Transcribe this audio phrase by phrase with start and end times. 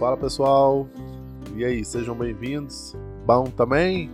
[0.00, 0.88] Fala pessoal,
[1.54, 2.96] e aí, sejam bem-vindos.
[3.26, 4.10] Bom também?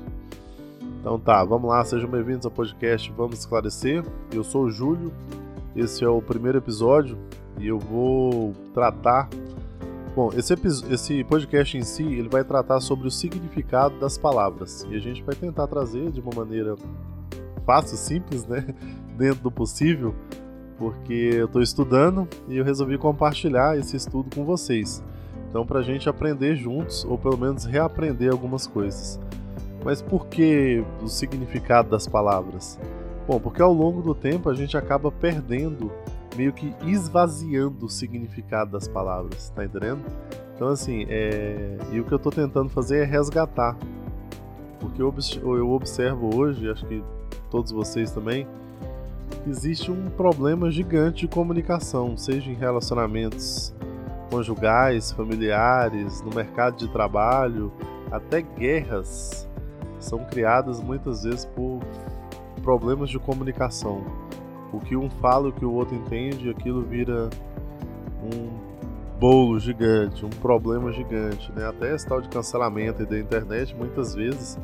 [0.98, 4.04] Então tá, vamos lá, sejam bem-vindos ao podcast Vamos Esclarecer.
[4.32, 5.12] Eu sou o Júlio,
[5.76, 7.16] esse é o primeiro episódio
[7.60, 9.28] e eu vou tratar.
[10.16, 10.54] Bom, esse,
[10.90, 15.22] esse podcast em si ele vai tratar sobre o significado das palavras e a gente
[15.22, 16.74] vai tentar trazer de uma maneira
[17.64, 18.74] fácil, simples, né?
[19.16, 20.16] Dentro do possível,
[20.78, 25.00] porque eu estou estudando e eu resolvi compartilhar esse estudo com vocês.
[25.48, 29.20] Então, para a gente aprender juntos, ou pelo menos reaprender algumas coisas.
[29.84, 32.78] Mas por que o significado das palavras?
[33.26, 35.90] Bom, porque ao longo do tempo a gente acaba perdendo,
[36.36, 40.00] meio que esvaziando o significado das palavras, tá entendendo?
[40.54, 41.76] Então, assim, é...
[41.92, 43.76] e o que eu estou tentando fazer é resgatar.
[44.80, 47.02] Porque eu observo hoje, acho que
[47.50, 48.46] todos vocês também,
[49.46, 53.74] existe um problema gigante de comunicação, seja em relacionamentos
[54.30, 57.72] conjugais, familiares, no mercado de trabalho,
[58.10, 59.48] até guerras
[59.98, 61.80] são criadas muitas vezes por
[62.62, 64.04] problemas de comunicação.
[64.72, 67.30] O que um fala, o que o outro entende, aquilo vira
[68.22, 68.66] um
[69.18, 71.66] bolo gigante, um problema gigante, né?
[71.66, 74.58] Até esse tal de cancelamento da internet, muitas vezes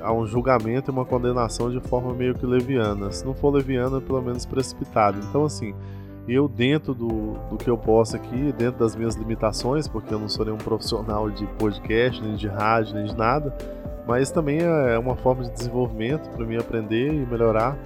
[0.00, 3.10] há um julgamento e uma condenação de forma meio que leviana.
[3.10, 5.18] Se não for leviana, pelo menos precipitada.
[5.18, 5.74] Então, assim,
[6.26, 10.28] eu dentro do, do que eu posso aqui, dentro das minhas limitações, porque eu não
[10.28, 13.54] sou nenhum profissional de podcast, nem de rádio, nem de nada,
[14.06, 17.76] mas também é, é uma forma de desenvolvimento para mim aprender e melhorar.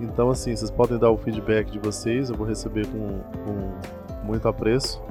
[0.00, 4.46] Então, assim, vocês podem dar o feedback de vocês, eu vou receber com, com muito
[4.46, 5.02] apreço.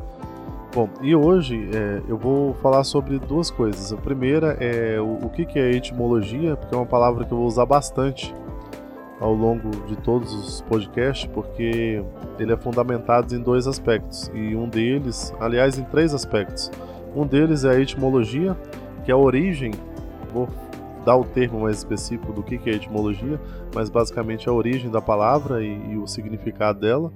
[0.73, 3.91] Bom, e hoje é, eu vou falar sobre duas coisas.
[3.91, 7.37] A primeira é o, o que, que é etimologia, porque é uma palavra que eu
[7.37, 8.33] vou usar bastante
[9.19, 12.03] ao longo de todos os podcasts, porque
[12.39, 16.71] ele é fundamentado em dois aspectos, e um deles, aliás, em três aspectos.
[17.15, 18.55] Um deles é a etimologia,
[19.03, 19.71] que é a origem,
[20.33, 20.47] vou
[21.03, 23.39] dar o termo mais específico do que é etimologia,
[23.73, 27.11] mas basicamente a origem da palavra e, e o significado dela.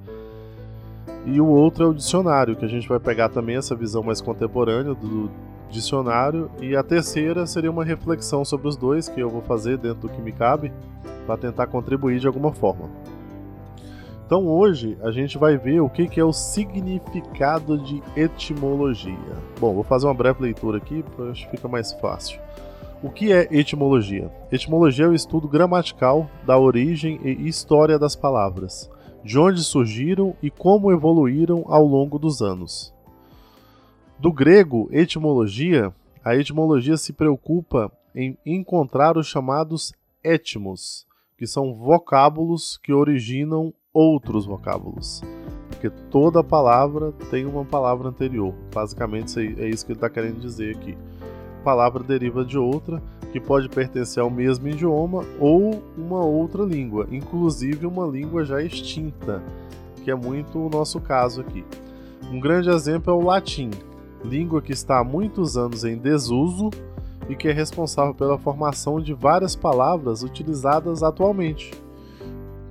[1.25, 4.21] E o outro é o dicionário, que a gente vai pegar também essa visão mais
[4.21, 5.29] contemporânea do
[5.69, 6.49] dicionário.
[6.59, 10.09] E a terceira seria uma reflexão sobre os dois, que eu vou fazer dentro do
[10.09, 10.71] que me cabe
[11.31, 12.89] para tentar contribuir de alguma forma.
[14.25, 19.37] Então hoje a gente vai ver o que, é o significado de etimologia.
[19.59, 22.39] Bom, vou fazer uma breve leitura aqui, acho que fica mais fácil.
[23.01, 24.29] O que é etimologia?
[24.51, 28.89] Etimologia é o estudo gramatical da origem e história das palavras,
[29.23, 32.93] de onde surgiram e como evoluíram ao longo dos anos.
[34.19, 35.93] Do grego etimologia,
[36.23, 39.93] a etimologia se preocupa em encontrar os chamados
[40.23, 41.07] étimos,
[41.41, 45.23] que são vocábulos que originam outros vocábulos.
[45.69, 48.53] Porque toda palavra tem uma palavra anterior.
[48.71, 50.95] Basicamente, é isso que ele está querendo dizer aqui.
[51.63, 57.87] Palavra deriva de outra, que pode pertencer ao mesmo idioma ou uma outra língua, inclusive
[57.87, 59.41] uma língua já extinta,
[60.03, 61.65] que é muito o nosso caso aqui.
[62.31, 63.71] Um grande exemplo é o latim,
[64.23, 66.69] língua que está há muitos anos em desuso
[67.31, 71.71] e que é responsável pela formação de várias palavras utilizadas atualmente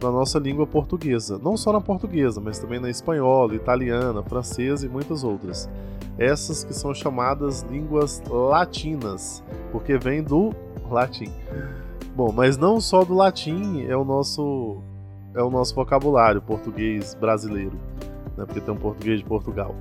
[0.02, 1.40] na nossa língua portuguesa.
[1.42, 5.66] Não só na portuguesa, mas também na espanhola, italiana, francesa e muitas outras.
[6.18, 10.52] Essas que são chamadas línguas latinas, porque vem do
[10.90, 11.32] latim.
[12.14, 14.76] Bom, mas não só do latim é o nosso
[15.34, 17.78] é o nosso vocabulário português brasileiro,
[18.36, 18.44] né?
[18.44, 19.74] porque tem um português de Portugal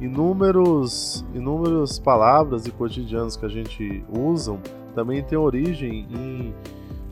[0.00, 4.58] inúmeros, inúmeras palavras e cotidianos que a gente usa
[4.94, 6.54] também tem origem em,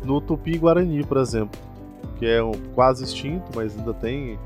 [0.05, 1.61] no tupi-guarani, por exemplo,
[2.19, 4.39] que é um, quase extinto, mas ainda tem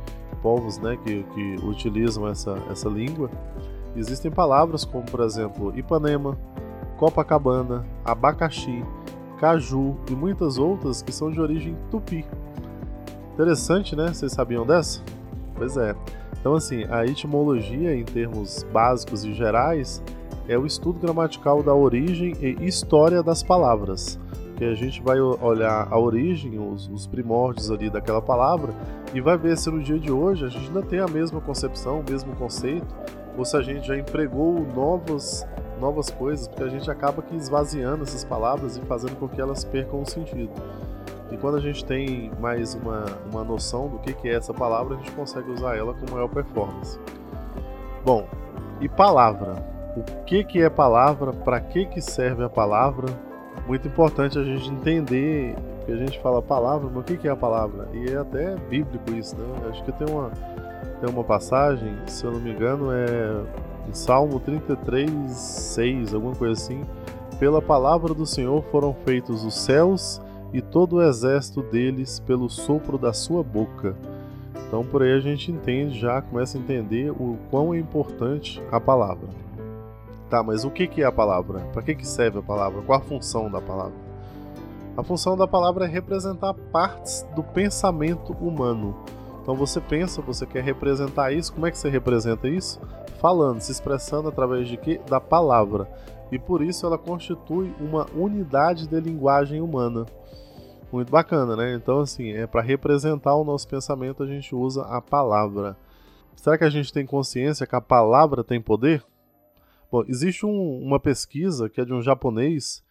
[0.42, 3.30] povos né, que, que utilizam essa, essa língua.
[3.94, 6.38] Existem palavras como, por exemplo, Ipanema,
[6.96, 8.82] Copacabana, abacaxi,
[9.38, 12.24] caju e muitas outras que são de origem tupi.
[13.34, 14.08] Interessante, né?
[14.08, 15.02] Vocês sabiam dessa?
[15.56, 15.94] Pois é.
[16.38, 20.02] Então, assim, a etimologia, em termos básicos e gerais,
[20.48, 24.18] é o estudo gramatical da origem e história das palavras.
[24.56, 28.72] Que a gente vai olhar a origem, os, os, primórdios ali daquela palavra,
[29.12, 32.00] e vai ver se no dia de hoje a gente ainda tem a mesma concepção,
[32.00, 32.94] o mesmo conceito,
[33.36, 35.46] ou se a gente já empregou novas,
[35.78, 39.62] novas coisas, porque a gente acaba que esvaziando essas palavras e fazendo com que elas
[39.62, 40.52] percam o sentido.
[41.30, 44.94] E quando a gente tem mais uma, uma noção do que, que é essa palavra,
[44.94, 46.98] a gente consegue usar ela com maior performance.
[48.04, 48.26] Bom,
[48.80, 49.54] e palavra?
[49.96, 51.32] O que, que é palavra?
[51.32, 53.08] Para que, que serve a palavra?
[53.66, 57.30] Muito importante a gente entender que a gente fala palavra, mas o que, que é
[57.30, 57.88] a palavra?
[57.92, 59.68] E é até bíblico isso, né?
[59.70, 60.30] Acho que tem uma,
[61.00, 66.52] tem uma passagem, se eu não me engano, é Em Salmo 33, 6, alguma coisa
[66.52, 66.84] assim.
[67.38, 70.20] Pela palavra do Senhor foram feitos os céus
[70.56, 73.94] e todo o exército deles pelo sopro da sua boca.
[74.66, 78.80] Então por aí a gente entende, já começa a entender o quão é importante a
[78.80, 79.28] palavra.
[80.30, 81.60] Tá, mas o que é a palavra?
[81.74, 82.80] Para que serve a palavra?
[82.80, 83.92] Qual a função da palavra?
[84.96, 88.96] A função da palavra é representar partes do pensamento humano.
[89.42, 92.80] Então você pensa, você quer representar isso, como é que você representa isso?
[93.20, 95.02] Falando, se expressando através de quê?
[95.06, 95.86] Da palavra.
[96.32, 100.06] E por isso ela constitui uma unidade de linguagem humana.
[100.92, 101.74] Muito bacana, né?
[101.74, 105.76] Então assim, é para representar o nosso pensamento a gente usa a palavra.
[106.36, 109.02] Será que a gente tem consciência que a palavra tem poder?
[109.90, 112.82] Bom, existe um, uma pesquisa que é de um japonês,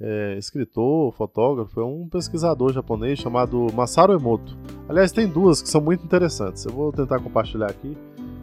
[0.00, 4.58] é, escritor, fotógrafo, é um pesquisador japonês chamado Masaru Emoto.
[4.88, 6.64] Aliás, tem duas que são muito interessantes.
[6.64, 7.96] Eu vou tentar compartilhar aqui,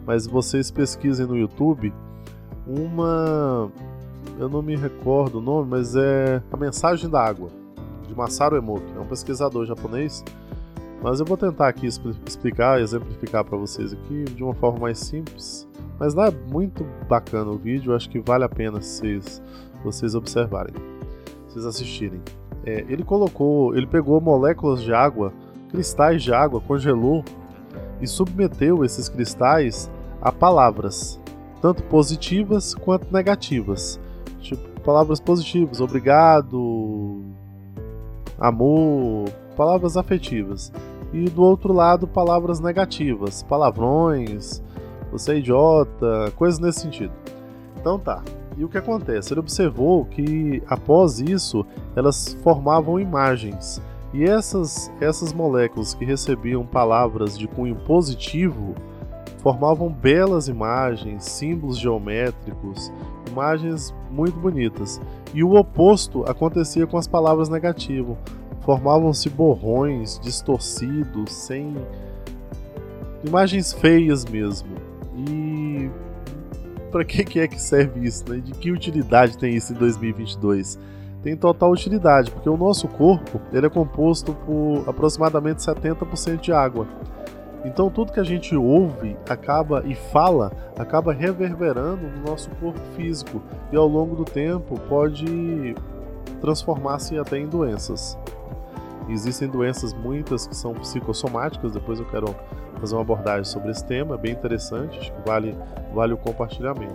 [0.06, 1.92] mas vocês pesquisem no YouTube.
[2.66, 3.70] Uma.
[4.38, 7.50] Eu não me recordo o nome, mas é A Mensagem da Água,
[8.10, 8.92] de Masaru Emoto.
[8.96, 10.24] É um pesquisador japonês.
[11.02, 15.66] Mas eu vou tentar aqui explicar, exemplificar para vocês aqui de uma forma mais simples
[16.00, 19.42] mas não é muito bacana o vídeo, acho que vale a pena vocês,
[19.84, 20.74] vocês observarem,
[21.46, 22.22] vocês assistirem.
[22.64, 25.30] É, ele colocou, ele pegou moléculas de água,
[25.68, 27.22] cristais de água, congelou
[28.00, 29.90] e submeteu esses cristais
[30.22, 31.20] a palavras,
[31.60, 34.00] tanto positivas quanto negativas.
[34.40, 37.19] Tipo, palavras positivas, obrigado,
[38.40, 40.72] amor, palavras afetivas.
[41.12, 44.62] E do outro lado, palavras negativas, palavrões,
[45.12, 47.12] você é idiota, coisas nesse sentido.
[47.78, 48.22] Então tá.
[48.56, 49.32] E o que acontece?
[49.32, 51.64] Ele observou que após isso
[51.94, 53.80] elas formavam imagens.
[54.12, 58.74] E essas, essas moléculas que recebiam palavras de cunho positivo
[59.40, 62.92] formavam belas imagens, símbolos geométricos,
[63.28, 65.00] imagens muito bonitas.
[65.32, 68.16] E o oposto acontecia com as palavras negativas.
[68.60, 71.74] Formavam-se borrões, distorcidos, sem.
[73.24, 74.68] imagens feias mesmo.
[75.16, 75.90] E
[76.90, 78.28] para que, que é que serve isso?
[78.28, 78.38] Né?
[78.38, 80.78] De que utilidade tem isso em 2022?
[81.22, 86.86] Tem total utilidade, porque o nosso corpo ele é composto por aproximadamente 70% de água.
[87.64, 93.42] Então tudo que a gente ouve acaba e fala acaba reverberando no nosso corpo físico
[93.70, 95.74] e ao longo do tempo pode
[96.40, 98.18] transformar-se até em doenças.
[99.08, 102.34] Existem doenças muitas que são psicossomáticas, depois eu quero
[102.78, 105.56] fazer uma abordagem sobre esse tema, é bem interessante, acho que vale,
[105.92, 106.94] vale o compartilhamento.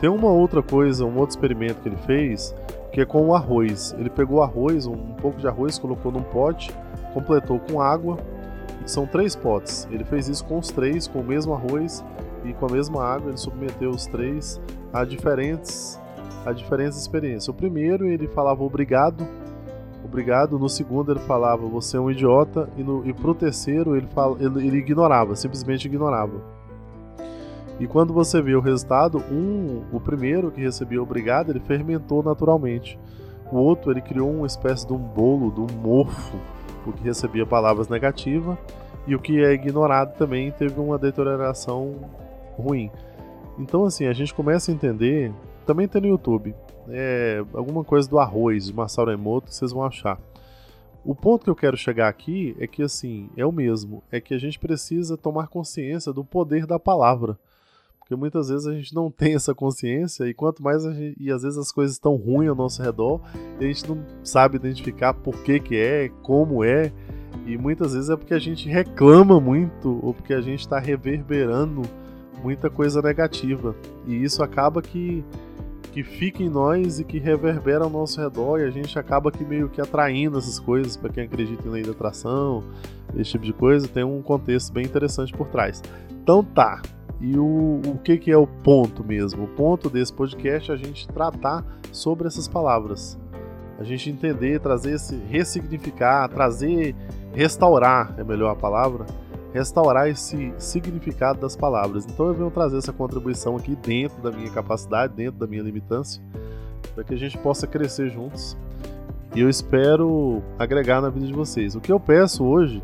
[0.00, 2.54] Tem uma outra coisa, um outro experimento que ele fez,
[2.90, 3.94] que é com o arroz.
[3.98, 6.72] Ele pegou arroz, um pouco de arroz, colocou num pote,
[7.14, 8.18] completou com água,
[8.90, 9.86] são três potes.
[9.90, 12.04] Ele fez isso com os três, com o mesmo arroz
[12.44, 14.60] e com a mesma água, ele submeteu os três
[14.92, 16.00] a diferentes,
[16.44, 17.48] a diferentes experiências.
[17.48, 19.26] O primeiro ele falava obrigado,
[20.04, 20.58] obrigado.
[20.58, 22.68] No segundo ele falava, você é um idiota.
[22.76, 26.40] E, no, e pro terceiro ele, fala, ele, ele ignorava, simplesmente ignorava.
[27.80, 32.98] E quando você vê o resultado, um, o primeiro que recebia obrigado, ele fermentou naturalmente.
[33.50, 36.36] O outro, ele criou uma espécie de um bolo, de um mofo,
[36.84, 38.56] porque recebia palavras negativas.
[39.06, 41.96] E o que é ignorado também teve uma deterioração
[42.56, 42.90] ruim.
[43.58, 45.32] Então, assim, a gente começa a entender.
[45.66, 46.54] Também tem no YouTube
[46.88, 50.18] é, alguma coisa do arroz de Masaru Emoto vocês vão achar.
[51.04, 54.34] O ponto que eu quero chegar aqui é que assim, é o mesmo, é que
[54.34, 57.36] a gente precisa tomar consciência do poder da palavra.
[57.98, 61.30] Porque muitas vezes a gente não tem essa consciência e quanto mais a gente, e
[61.30, 63.20] às vezes as coisas estão ruins ao nosso redor,
[63.60, 66.92] e a gente não sabe identificar por que que é, como é,
[67.46, 71.82] e muitas vezes é porque a gente reclama muito ou porque a gente está reverberando
[72.42, 73.74] muita coisa negativa.
[74.06, 75.24] E isso acaba que
[75.92, 79.44] que fica em nós e que reverbera ao nosso redor e a gente acaba que
[79.44, 82.64] meio que atraindo essas coisas para quem acredita em lei da atração,
[83.14, 85.82] esse tipo de coisa, tem um contexto bem interessante por trás.
[86.10, 86.80] Então tá.
[87.20, 89.44] E o, o que, que é o ponto mesmo?
[89.44, 93.18] O ponto desse podcast é a gente tratar sobre essas palavras.
[93.82, 96.94] A gente entender, trazer esse ressignificar, trazer,
[97.34, 99.04] restaurar é melhor a palavra,
[99.52, 102.06] restaurar esse significado das palavras.
[102.06, 106.22] Então eu venho trazer essa contribuição aqui dentro da minha capacidade, dentro da minha limitância,
[106.94, 108.56] para que a gente possa crescer juntos.
[109.34, 111.74] E eu espero agregar na vida de vocês.
[111.74, 112.80] O que eu peço hoje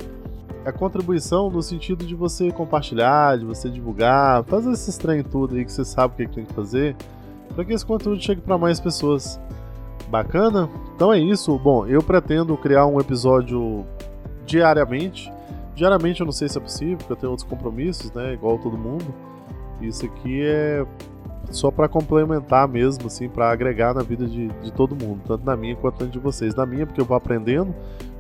[0.65, 5.65] é contribuição no sentido de você compartilhar, de você divulgar, fazer esse trem tudo aí
[5.65, 6.97] que você sabe o é que tem que fazer,
[7.55, 9.39] para que esse conteúdo chegue para mais pessoas.
[10.11, 10.69] Bacana?
[10.95, 11.59] Então é isso.
[11.59, 13.85] Bom, eu pretendo criar um episódio
[14.47, 15.33] diariamente
[15.79, 18.33] Diariamente eu não sei se é possível, porque eu tenho outros compromissos, né?
[18.33, 19.15] Igual todo mundo.
[19.81, 20.85] Isso aqui é
[21.53, 25.57] só para complementar mesmo, assim, para agregar na vida de, de todo mundo, tanto na
[25.57, 26.53] minha quanto na de vocês.
[26.53, 27.73] Na minha, porque eu vou aprendendo,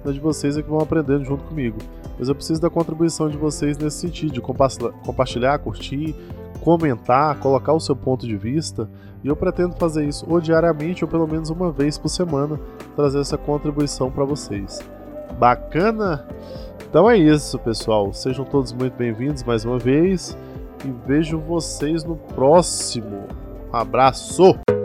[0.05, 1.79] na de vocês é que vão aprendendo junto comigo.
[2.17, 6.15] Mas eu preciso da contribuição de vocês nesse sentido, de compartilhar, curtir,
[6.63, 8.89] comentar, colocar o seu ponto de vista.
[9.23, 12.59] E eu pretendo fazer isso ou diariamente ou pelo menos uma vez por semana,
[12.95, 14.81] trazer essa contribuição para vocês.
[15.39, 16.27] Bacana?
[16.89, 18.13] Então é isso, pessoal.
[18.13, 20.37] Sejam todos muito bem-vindos mais uma vez
[20.85, 23.25] e vejo vocês no próximo.
[23.73, 24.78] abraço!